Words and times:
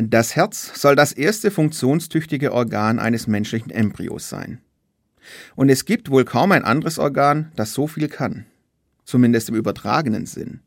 Das 0.00 0.36
Herz 0.36 0.80
soll 0.80 0.94
das 0.94 1.10
erste 1.10 1.50
funktionstüchtige 1.50 2.52
Organ 2.52 3.00
eines 3.00 3.26
menschlichen 3.26 3.72
Embryos 3.72 4.28
sein. 4.28 4.60
Und 5.56 5.70
es 5.70 5.86
gibt 5.86 6.08
wohl 6.08 6.24
kaum 6.24 6.52
ein 6.52 6.64
anderes 6.64 7.00
Organ, 7.00 7.50
das 7.56 7.74
so 7.74 7.88
viel 7.88 8.06
kann, 8.06 8.46
zumindest 9.04 9.48
im 9.48 9.56
übertragenen 9.56 10.24
Sinn. 10.24 10.60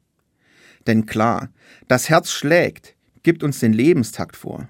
Denn 0.86 1.05
klar, 1.05 1.49
das 1.88 2.09
Herz 2.09 2.29
schlägt, 2.29 2.94
gibt 3.23 3.41
uns 3.41 3.59
den 3.59 3.71
Lebenstakt 3.71 4.36
vor, 4.36 4.67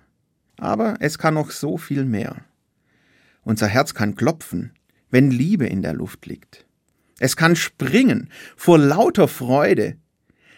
aber 0.58 0.94
es 1.00 1.18
kann 1.18 1.34
noch 1.34 1.50
so 1.50 1.80
viel 1.80 2.06
mehr. 2.06 2.46
Unser 3.42 3.66
Herz 3.66 3.96
kann 3.96 4.16
klopfen, 4.16 4.74
wenn 5.10 5.32
Liebe 5.32 5.66
in 5.66 5.82
der 5.82 5.94
Luft 5.94 6.28
liegt. 6.28 6.68
Es 7.18 7.36
kann 7.36 7.56
springen 7.56 8.30
vor 8.56 8.78
lauter 8.78 9.28
Freude, 9.28 9.96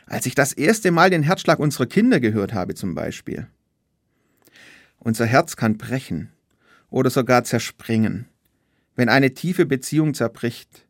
als 0.07 0.25
ich 0.25 0.35
das 0.35 0.51
erste 0.51 0.91
Mal 0.91 1.09
den 1.09 1.23
Herzschlag 1.23 1.59
unserer 1.59 1.85
Kinder 1.85 2.19
gehört 2.19 2.53
habe 2.53 2.75
zum 2.75 2.95
Beispiel. 2.95 3.47
Unser 5.03 5.25
Herz 5.25 5.57
kann 5.57 5.77
brechen 5.77 6.29
oder 6.89 7.09
sogar 7.09 7.43
zerspringen, 7.43 8.25
wenn 8.95 9.09
eine 9.09 9.33
tiefe 9.33 9.65
Beziehung 9.65 10.13
zerbricht 10.13 10.87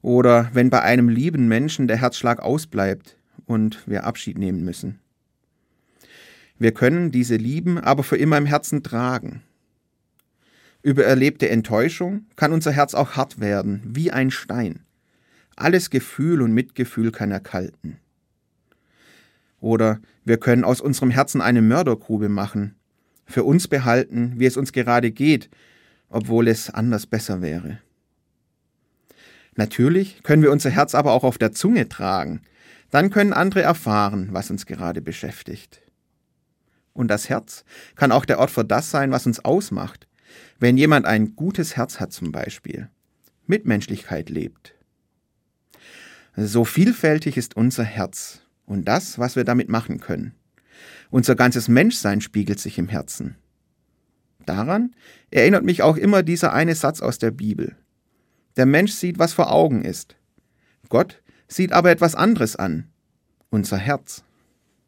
oder 0.00 0.48
wenn 0.54 0.70
bei 0.70 0.80
einem 0.80 1.10
lieben 1.10 1.48
Menschen 1.48 1.86
der 1.86 1.98
Herzschlag 1.98 2.40
ausbleibt 2.40 3.18
und 3.44 3.86
wir 3.86 4.04
Abschied 4.04 4.38
nehmen 4.38 4.64
müssen. 4.64 5.00
Wir 6.58 6.72
können 6.72 7.10
diese 7.10 7.36
Lieben 7.36 7.78
aber 7.78 8.02
für 8.02 8.16
immer 8.16 8.38
im 8.38 8.46
Herzen 8.46 8.82
tragen. 8.82 9.42
Über 10.80 11.04
erlebte 11.04 11.50
Enttäuschung 11.50 12.24
kann 12.36 12.52
unser 12.54 12.72
Herz 12.72 12.94
auch 12.94 13.16
hart 13.16 13.38
werden, 13.38 13.82
wie 13.84 14.10
ein 14.10 14.30
Stein. 14.30 14.80
Alles 15.56 15.90
Gefühl 15.90 16.40
und 16.40 16.54
Mitgefühl 16.54 17.12
kann 17.12 17.30
erkalten. 17.30 17.98
Oder 19.60 20.00
wir 20.24 20.38
können 20.38 20.64
aus 20.64 20.80
unserem 20.80 21.10
Herzen 21.10 21.42
eine 21.42 21.60
Mördergrube 21.60 22.30
machen, 22.30 22.76
für 23.32 23.44
uns 23.44 23.68
behalten, 23.68 24.34
wie 24.36 24.46
es 24.46 24.56
uns 24.56 24.72
gerade 24.72 25.10
geht, 25.10 25.50
obwohl 26.08 26.48
es 26.48 26.70
anders 26.70 27.06
besser 27.06 27.42
wäre. 27.42 27.78
Natürlich 29.54 30.22
können 30.22 30.42
wir 30.42 30.52
unser 30.52 30.70
Herz 30.70 30.94
aber 30.94 31.12
auch 31.12 31.24
auf 31.24 31.38
der 31.38 31.52
Zunge 31.52 31.88
tragen, 31.88 32.42
dann 32.90 33.10
können 33.10 33.32
andere 33.32 33.62
erfahren, 33.62 34.28
was 34.32 34.50
uns 34.50 34.66
gerade 34.66 35.00
beschäftigt. 35.00 35.80
Und 36.92 37.08
das 37.08 37.28
Herz 37.28 37.64
kann 37.96 38.12
auch 38.12 38.26
der 38.26 38.38
Ort 38.38 38.50
für 38.50 38.64
das 38.64 38.90
sein, 38.90 39.10
was 39.10 39.26
uns 39.26 39.40
ausmacht, 39.40 40.06
wenn 40.58 40.76
jemand 40.76 41.06
ein 41.06 41.34
gutes 41.34 41.76
Herz 41.76 42.00
hat 42.00 42.12
zum 42.12 42.32
Beispiel, 42.32 42.88
Mitmenschlichkeit 43.46 44.28
lebt. 44.30 44.74
So 46.36 46.64
vielfältig 46.64 47.36
ist 47.36 47.56
unser 47.56 47.84
Herz 47.84 48.42
und 48.66 48.86
das, 48.86 49.18
was 49.18 49.36
wir 49.36 49.44
damit 49.44 49.68
machen 49.68 50.00
können. 50.00 50.34
Unser 51.12 51.34
ganzes 51.34 51.68
Menschsein 51.68 52.22
spiegelt 52.22 52.58
sich 52.58 52.78
im 52.78 52.88
Herzen. 52.88 53.36
Daran 54.46 54.96
erinnert 55.30 55.62
mich 55.62 55.82
auch 55.82 55.98
immer 55.98 56.22
dieser 56.22 56.54
eine 56.54 56.74
Satz 56.74 57.02
aus 57.02 57.18
der 57.18 57.30
Bibel. 57.30 57.76
Der 58.56 58.64
Mensch 58.64 58.92
sieht, 58.92 59.18
was 59.18 59.34
vor 59.34 59.52
Augen 59.52 59.84
ist. 59.84 60.16
Gott 60.88 61.22
sieht 61.48 61.72
aber 61.72 61.90
etwas 61.90 62.14
anderes 62.14 62.56
an. 62.56 62.88
Unser 63.50 63.76
Herz. 63.76 64.24